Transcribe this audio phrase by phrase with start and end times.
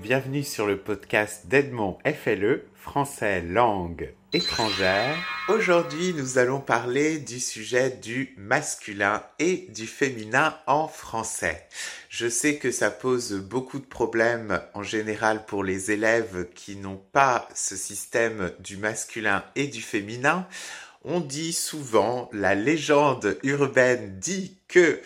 [0.00, 5.14] bienvenue sur le podcast d'Edmond FLE, français langue étrangère.
[5.50, 11.66] Aujourd'hui, nous allons parler du sujet du masculin et du féminin en français.
[12.08, 17.02] Je sais que ça pose beaucoup de problèmes en général pour les élèves qui n'ont
[17.12, 20.46] pas ce système du masculin et du féminin.
[21.04, 25.00] On dit souvent, la légende urbaine dit que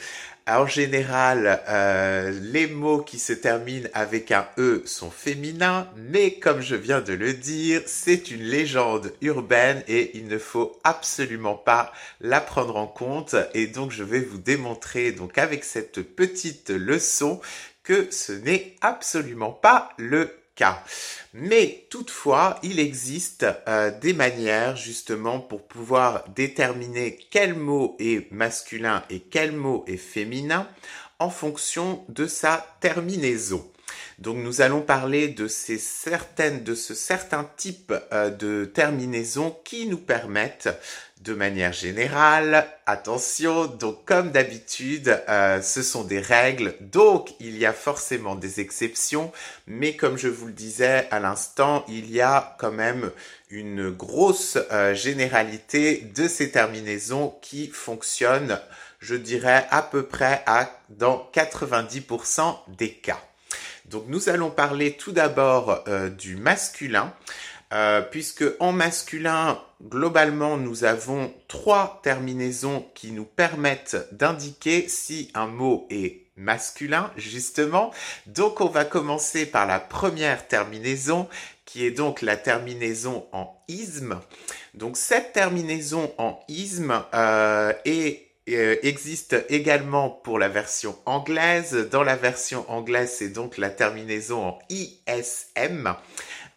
[0.47, 6.61] en général, euh, les mots qui se terminent avec un E sont féminins, mais comme
[6.61, 11.93] je viens de le dire, c'est une légende urbaine et il ne faut absolument pas
[12.21, 13.35] la prendre en compte.
[13.55, 17.41] Et donc, je vais vous démontrer, donc avec cette petite leçon,
[17.83, 20.31] que ce n'est absolument pas le
[21.33, 29.03] mais toutefois, il existe euh, des manières justement pour pouvoir déterminer quel mot est masculin
[29.11, 30.69] et quel mot est féminin
[31.19, 33.69] en fonction de sa terminaison.
[34.19, 39.87] Donc nous allons parler de ces certaines, de ce certain type euh, de terminaison qui
[39.87, 40.69] nous permettent
[41.25, 47.65] de manière générale, attention, donc comme d'habitude, euh, ce sont des règles, donc il y
[47.65, 49.33] a forcément des exceptions,
[49.67, 53.11] mais comme je vous le disais à l'instant, il y a quand même
[53.49, 58.61] une grosse euh, généralité de ces terminaisons qui fonctionnent,
[59.01, 63.21] je dirais, à peu près à, dans 90% des cas.
[63.87, 67.13] Donc nous allons parler tout d'abord euh, du masculin.
[67.73, 75.47] Euh, puisque en masculin, globalement, nous avons trois terminaisons qui nous permettent d'indiquer si un
[75.47, 77.91] mot est masculin, justement.
[78.27, 81.29] Donc, on va commencer par la première terminaison,
[81.65, 84.21] qui est donc la terminaison en isme.
[84.75, 87.73] Donc, cette terminaison en isme euh,
[88.51, 91.89] euh, existe également pour la version anglaise.
[91.91, 95.95] Dans la version anglaise, c'est donc la terminaison en ISM.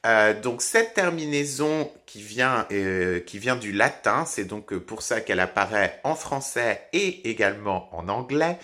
[0.06, 5.22] Euh, donc cette terminaison qui vient, euh, qui vient du latin, c'est donc pour ça
[5.22, 8.58] qu'elle apparaît en français et également en anglais.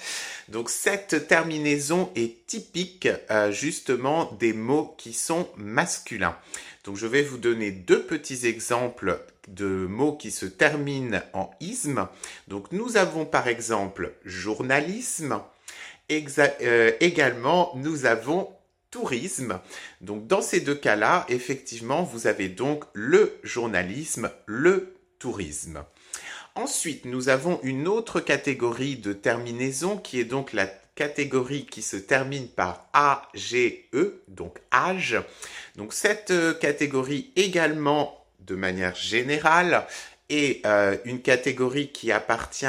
[0.50, 3.08] Donc cette terminaison est typique
[3.52, 6.38] justement des mots qui sont masculins.
[6.84, 12.08] Donc je vais vous donner deux petits exemples de mots qui se terminent en isme.
[12.48, 15.40] Donc nous avons par exemple journalisme.
[16.10, 18.50] également, nous avons
[18.92, 19.60] tourisme.
[20.02, 25.84] Donc dans ces deux cas-là, effectivement, vous avez donc le journalisme, le tourisme.
[26.56, 31.98] Ensuite, nous avons une autre catégorie de terminaison qui est donc la catégorie qui se
[31.98, 33.80] termine par AGE,
[34.28, 35.20] donc âge.
[35.76, 39.86] Donc cette euh, catégorie également, de manière générale,
[40.30, 42.66] est euh, une catégorie qui appartient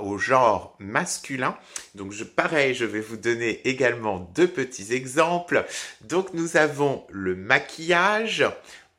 [0.00, 1.56] au genre masculin.
[1.94, 5.64] Donc pareil, je vais vous donner également deux petits exemples.
[6.02, 8.44] Donc nous avons le maquillage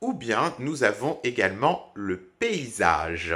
[0.01, 3.35] ou bien nous avons également le paysage.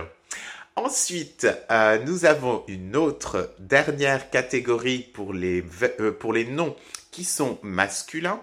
[0.75, 5.63] Ensuite, euh, nous avons une autre dernière catégorie pour les,
[5.99, 6.75] euh, pour les noms
[7.11, 8.41] qui sont masculins.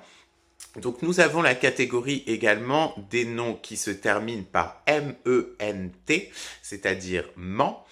[0.77, 6.31] Donc nous avons la catégorie également des noms qui se terminent par M-E-N-T,
[6.63, 7.85] c'est-à-dire ment.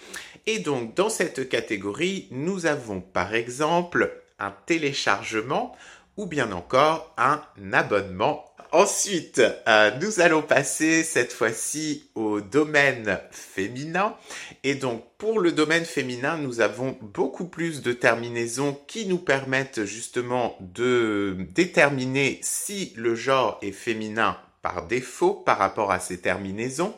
[0.46, 5.76] Et donc dans cette catégorie, nous avons par exemple un téléchargement
[6.16, 8.44] ou bien encore un abonnement.
[8.70, 14.14] Ensuite, euh, nous allons passer cette fois-ci au domaine féminin.
[14.62, 19.84] Et donc, pour le domaine féminin, nous avons beaucoup plus de terminaisons qui nous permettent
[19.84, 26.94] justement de déterminer si le genre est féminin par défaut par rapport à ces terminaisons.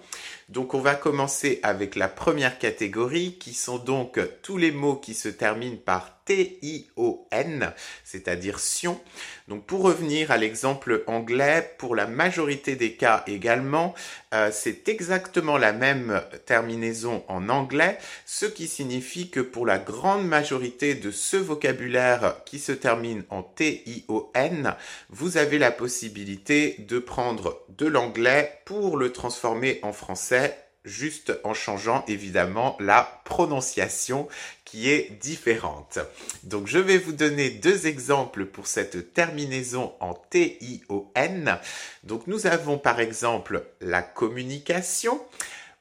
[0.50, 5.14] Donc on va commencer avec la première catégorie qui sont donc tous les mots qui
[5.14, 7.72] se terminent par T-I-O-N,
[8.04, 9.00] c'est-à-dire sion.
[9.48, 13.94] Donc pour revenir à l'exemple anglais, pour la majorité des cas également,
[14.32, 20.24] euh, c'est exactement la même terminaison en anglais, ce qui signifie que pour la grande
[20.24, 24.76] majorité de ce vocabulaire qui se termine en T-I-O-N,
[25.08, 30.39] vous avez la possibilité de prendre de l'anglais pour le transformer en français
[30.84, 34.28] juste en changeant évidemment la prononciation
[34.64, 35.98] qui est différente.
[36.44, 41.58] Donc je vais vous donner deux exemples pour cette terminaison en T-I-O-N.
[42.04, 45.20] Donc nous avons par exemple la communication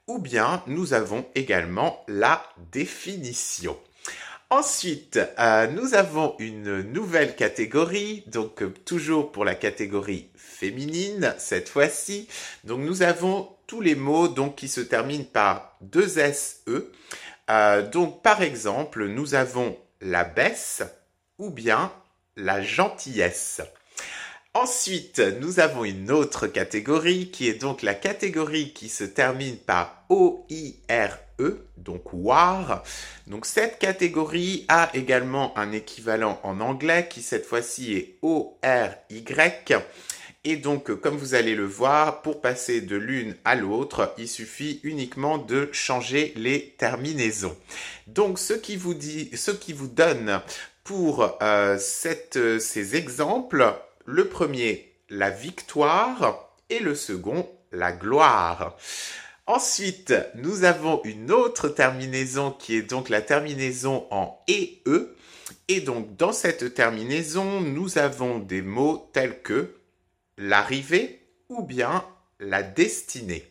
[0.07, 3.77] ou bien nous avons également la définition.
[4.51, 11.69] Ensuite, euh, nous avons une nouvelle catégorie, donc euh, toujours pour la catégorie féminine cette
[11.69, 12.27] fois-ci.
[12.63, 16.91] Donc nous avons tous les mots qui se terminent par deux SE.
[17.51, 20.81] Euh, donc par exemple, nous avons la baisse
[21.37, 21.91] ou bien
[22.35, 23.61] la gentillesse.
[24.61, 30.03] Ensuite, nous avons une autre catégorie qui est donc la catégorie qui se termine par
[30.09, 32.83] O-I-R-E, donc WAR.
[33.25, 39.77] Donc cette catégorie a également un équivalent en anglais qui cette fois-ci est O-R-Y.
[40.43, 44.81] Et donc, comme vous allez le voir, pour passer de l'une à l'autre, il suffit
[44.83, 47.55] uniquement de changer les terminaisons.
[48.07, 50.41] Donc, ce qui vous dit, ce qui vous donne
[50.83, 53.79] pour euh, ces exemples,
[54.09, 58.75] le premier, la victoire, et le second, la gloire.
[59.45, 65.15] Ensuite, nous avons une autre terminaison qui est donc la terminaison en EE.
[65.67, 69.75] Et donc, dans cette terminaison, nous avons des mots tels que
[70.37, 72.03] l'arrivée ou bien
[72.39, 73.48] la destinée.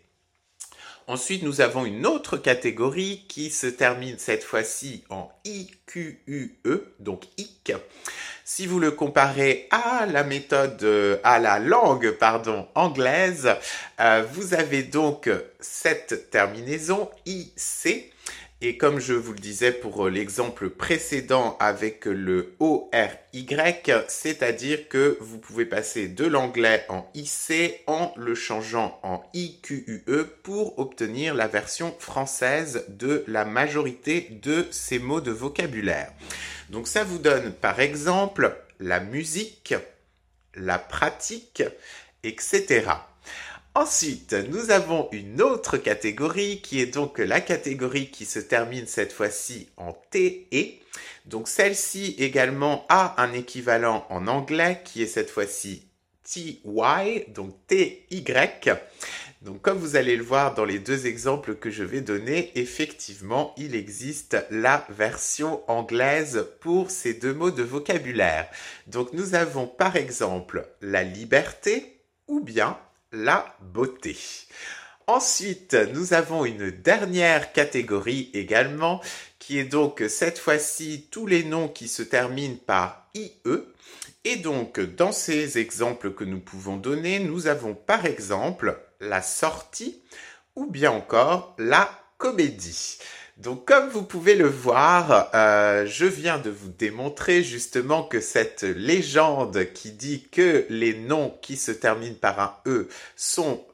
[1.09, 6.61] Ensuite, nous avons une autre catégorie qui se termine cette fois-ci en IQUE,
[7.01, 7.73] donc IC.
[8.45, 13.49] Si vous le comparez à la méthode, euh, à la langue, pardon, anglaise,
[14.01, 18.13] euh, vous avez donc cette terminaison IC
[18.61, 23.47] et comme je vous le disais pour euh, l'exemple précédent avec le ORY,
[24.09, 30.03] c'est-à-dire que vous pouvez passer de l'anglais en IC en le changeant en IQUE
[30.43, 36.13] pour obtenir la version française de la majorité de ces mots de vocabulaire.
[36.71, 39.75] Donc ça vous donne par exemple la musique,
[40.55, 41.63] la pratique,
[42.25, 42.91] etc.
[43.81, 49.13] Ensuite, nous avons une autre catégorie qui est donc la catégorie qui se termine cette
[49.13, 50.81] fois-ci en TE.
[51.27, 55.85] Donc celle-ci également a un équivalent en anglais qui est cette fois-ci
[56.25, 56.59] TY,
[57.29, 58.25] donc TY.
[59.43, 63.55] Donc comme vous allez le voir dans les deux exemples que je vais donner, effectivement,
[63.57, 68.49] il existe la version anglaise pour ces deux mots de vocabulaire.
[68.89, 72.77] Donc nous avons par exemple la liberté ou bien
[73.13, 74.17] la beauté.
[75.07, 79.01] Ensuite, nous avons une dernière catégorie également,
[79.39, 83.33] qui est donc cette fois-ci tous les noms qui se terminent par IE.
[84.25, 90.03] Et donc, dans ces exemples que nous pouvons donner, nous avons par exemple la sortie
[90.55, 91.89] ou bien encore la
[92.19, 92.99] comédie.
[93.39, 98.65] Donc comme vous pouvez le voir, euh, je viens de vous démontrer justement que cette
[98.65, 103.65] légende qui dit que les noms qui se terminent par un E sont